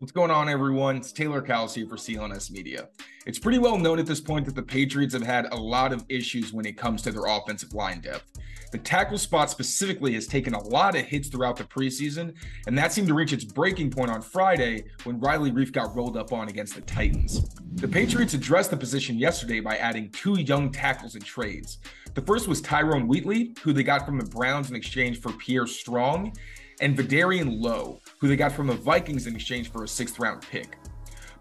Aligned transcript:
What's 0.00 0.10
going 0.10 0.32
on, 0.32 0.48
everyone? 0.48 0.96
It's 0.96 1.12
Taylor 1.12 1.40
Kyles 1.40 1.74
for 1.76 1.94
CLNS 1.94 2.50
Media. 2.50 2.88
It's 3.26 3.38
pretty 3.38 3.58
well 3.58 3.78
known 3.78 4.00
at 4.00 4.06
this 4.06 4.20
point 4.20 4.44
that 4.46 4.56
the 4.56 4.62
Patriots 4.62 5.14
have 5.14 5.22
had 5.22 5.46
a 5.52 5.56
lot 5.56 5.92
of 5.92 6.04
issues 6.08 6.52
when 6.52 6.66
it 6.66 6.76
comes 6.76 7.00
to 7.02 7.12
their 7.12 7.26
offensive 7.26 7.72
line 7.74 8.00
depth. 8.00 8.28
The 8.72 8.78
tackle 8.78 9.18
spot 9.18 9.52
specifically 9.52 10.14
has 10.14 10.26
taken 10.26 10.52
a 10.52 10.62
lot 10.64 10.96
of 10.96 11.04
hits 11.04 11.28
throughout 11.28 11.54
the 11.54 11.62
preseason, 11.62 12.34
and 12.66 12.76
that 12.76 12.92
seemed 12.92 13.06
to 13.06 13.14
reach 13.14 13.32
its 13.32 13.44
breaking 13.44 13.92
point 13.92 14.10
on 14.10 14.20
Friday 14.20 14.82
when 15.04 15.20
Riley 15.20 15.52
Reiff 15.52 15.70
got 15.70 15.94
rolled 15.94 16.16
up 16.16 16.32
on 16.32 16.48
against 16.48 16.74
the 16.74 16.80
Titans. 16.80 17.54
The 17.74 17.86
Patriots 17.86 18.34
addressed 18.34 18.72
the 18.72 18.76
position 18.76 19.16
yesterday 19.16 19.60
by 19.60 19.76
adding 19.76 20.10
two 20.10 20.40
young 20.40 20.72
tackles 20.72 21.14
in 21.14 21.22
trades. 21.22 21.78
The 22.14 22.22
first 22.22 22.48
was 22.48 22.60
Tyrone 22.60 23.06
Wheatley, 23.06 23.54
who 23.62 23.72
they 23.72 23.84
got 23.84 24.04
from 24.04 24.18
the 24.18 24.26
Browns 24.26 24.70
in 24.70 24.76
exchange 24.76 25.20
for 25.20 25.30
Pierre 25.34 25.68
Strong, 25.68 26.32
and 26.80 26.96
Vederian 26.96 27.60
Lowe, 27.60 28.00
who 28.18 28.28
they 28.28 28.36
got 28.36 28.52
from 28.52 28.66
the 28.66 28.74
Vikings 28.74 29.26
in 29.26 29.34
exchange 29.34 29.70
for 29.70 29.84
a 29.84 29.88
sixth 29.88 30.18
round 30.18 30.42
pick. 30.42 30.78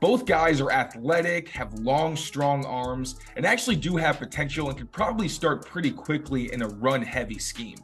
Both 0.00 0.24
guys 0.24 0.62
are 0.62 0.72
athletic, 0.72 1.48
have 1.50 1.74
long, 1.74 2.16
strong 2.16 2.64
arms, 2.64 3.16
and 3.36 3.44
actually 3.44 3.76
do 3.76 3.96
have 3.96 4.18
potential 4.18 4.68
and 4.70 4.78
could 4.78 4.90
probably 4.90 5.28
start 5.28 5.66
pretty 5.66 5.90
quickly 5.90 6.52
in 6.52 6.62
a 6.62 6.68
run 6.68 7.02
heavy 7.02 7.38
scheme. 7.38 7.76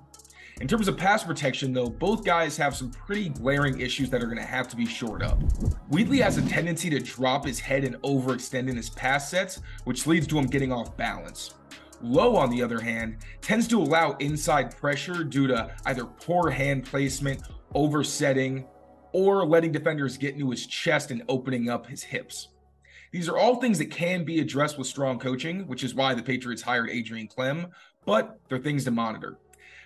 In 0.63 0.67
terms 0.67 0.89
of 0.89 0.97
pass 0.97 1.23
protection, 1.23 1.75
though, 1.75 1.91
both 1.91 2.25
guys 2.25 2.57
have 2.57 2.75
some 2.75 2.91
pretty 2.91 3.29
glaring 3.29 3.79
issues 3.79 4.09
that 4.09 4.23
are 4.23 4.27
going 4.27 4.39
to 4.39 4.43
have 4.43 4.69
to 4.69 4.77
be 4.77 4.87
shored 4.87 5.23
up. 5.23 5.39
Wheatley 5.91 6.21
has 6.21 6.39
a 6.39 6.49
tendency 6.49 6.89
to 6.89 6.99
drop 6.99 7.45
his 7.45 7.61
head 7.61 7.85
and 7.85 7.97
overextend 7.97 8.71
in 8.71 8.77
his 8.77 8.89
pass 8.89 9.31
sets, 9.31 9.61
which 9.85 10.07
leads 10.07 10.27
to 10.29 10.39
him 10.39 10.47
getting 10.47 10.73
off 10.73 10.97
balance. 10.97 11.53
Lowe, 12.03 12.37
on 12.37 12.51
the 12.51 12.63
other 12.63 12.81
hand, 12.81 13.19
tends 13.41 13.67
to 13.69 13.81
allow 13.81 14.13
inside 14.19 14.77
pressure 14.77 15.25
due 15.25 15.47
to 15.47 15.75
either 15.87 16.05
poor 16.05 16.51
hand 16.51 16.85
placement, 16.85 17.43
oversetting, 17.75 18.67
or 19.13 19.47
letting 19.47 19.73
defenders 19.73 20.17
get 20.17 20.35
into 20.35 20.51
his 20.51 20.67
chest 20.67 21.11
and 21.11 21.23
opening 21.29 21.71
up 21.71 21.87
his 21.87 22.03
hips. 22.03 22.49
These 23.13 23.29
are 23.29 23.39
all 23.39 23.57
things 23.57 23.79
that 23.79 23.91
can 23.91 24.25
be 24.25 24.41
addressed 24.41 24.77
with 24.77 24.87
strong 24.87 25.19
coaching, 25.19 25.67
which 25.67 25.85
is 25.85 25.95
why 25.95 26.15
the 26.15 26.23
Patriots 26.23 26.63
hired 26.63 26.91
Adrian 26.91 27.29
Klemm, 27.29 27.71
but 28.05 28.39
they're 28.49 28.59
things 28.59 28.85
to 28.85 28.91
monitor. 28.91 29.39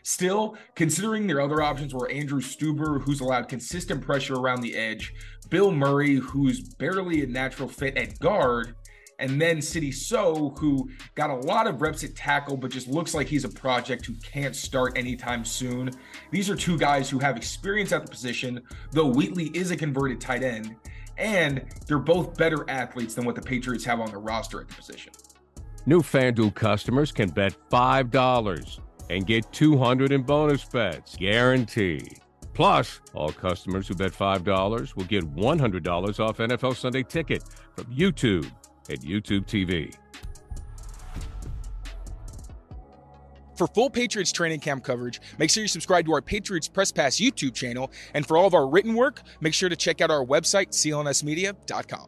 Still, 0.02 0.56
considering 0.74 1.26
their 1.26 1.40
other 1.40 1.62
options 1.62 1.92
were 1.92 2.10
Andrew 2.10 2.40
Stueber, 2.40 3.02
who's 3.02 3.20
allowed 3.20 3.48
consistent 3.48 4.02
pressure 4.02 4.34
around 4.34 4.62
the 4.62 4.74
edge, 4.74 5.12
Bill 5.50 5.70
Murray, 5.70 6.16
who's 6.16 6.60
barely 6.60 7.22
a 7.22 7.26
natural 7.26 7.68
fit 7.68 7.96
at 7.96 8.18
guard, 8.18 8.74
and 9.20 9.40
then 9.40 9.60
Sidy 9.60 9.92
Sow, 9.92 10.54
who 10.58 10.90
got 11.14 11.30
a 11.30 11.34
lot 11.34 11.66
of 11.66 11.82
reps 11.82 12.02
at 12.02 12.16
tackle, 12.16 12.56
but 12.56 12.70
just 12.70 12.88
looks 12.88 13.14
like 13.14 13.28
he's 13.28 13.44
a 13.44 13.48
project 13.48 14.06
who 14.06 14.14
can't 14.14 14.56
start 14.56 14.96
anytime 14.96 15.44
soon. 15.44 15.90
These 16.30 16.48
are 16.50 16.56
two 16.56 16.78
guys 16.78 17.08
who 17.08 17.18
have 17.18 17.36
experience 17.36 17.92
at 17.92 18.04
the 18.04 18.10
position, 18.10 18.62
though 18.90 19.06
Wheatley 19.06 19.50
is 19.54 19.70
a 19.70 19.76
converted 19.76 20.20
tight 20.20 20.42
end, 20.42 20.74
and 21.18 21.64
they're 21.86 21.98
both 21.98 22.36
better 22.36 22.68
athletes 22.68 23.14
than 23.14 23.26
what 23.26 23.34
the 23.34 23.42
Patriots 23.42 23.84
have 23.84 24.00
on 24.00 24.08
their 24.08 24.20
roster 24.20 24.60
at 24.60 24.68
the 24.68 24.74
position. 24.74 25.12
New 25.84 26.00
FanDuel 26.00 26.54
customers 26.54 27.12
can 27.12 27.28
bet 27.28 27.54
$5 27.70 28.78
and 29.10 29.26
get 29.26 29.52
200 29.52 30.12
in 30.12 30.22
bonus 30.22 30.64
bets, 30.64 31.16
guaranteed. 31.16 32.20
Plus, 32.54 33.00
all 33.14 33.32
customers 33.32 33.88
who 33.88 33.94
bet 33.94 34.12
$5 34.12 34.96
will 34.96 35.04
get 35.04 35.24
$100 35.34 36.20
off 36.20 36.38
NFL 36.38 36.76
Sunday 36.76 37.02
ticket 37.02 37.42
from 37.76 37.84
YouTube 37.86 38.50
at 38.90 39.00
YouTube 39.00 39.46
TV. 39.46 39.94
For 43.60 43.66
full 43.66 43.90
Patriots 43.90 44.32
training 44.32 44.60
camp 44.60 44.84
coverage, 44.84 45.20
make 45.38 45.50
sure 45.50 45.62
you 45.62 45.68
subscribe 45.68 46.06
to 46.06 46.12
our 46.14 46.22
Patriots 46.22 46.66
Press 46.66 46.90
Pass 46.90 47.16
YouTube 47.16 47.54
channel. 47.54 47.90
And 48.14 48.26
for 48.26 48.38
all 48.38 48.46
of 48.46 48.54
our 48.54 48.66
written 48.66 48.94
work, 48.94 49.20
make 49.42 49.52
sure 49.52 49.68
to 49.68 49.76
check 49.76 50.00
out 50.00 50.10
our 50.10 50.24
website, 50.24 50.68
clnsmedia.com. 50.68 52.06